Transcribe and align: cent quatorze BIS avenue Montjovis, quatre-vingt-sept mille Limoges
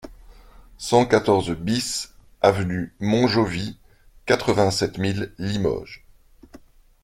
cent 0.79 1.05
quatorze 1.05 1.51
BIS 1.51 2.15
avenue 2.41 2.91
Montjovis, 3.01 3.77
quatre-vingt-sept 4.25 4.97
mille 4.97 5.31
Limoges 5.37 6.03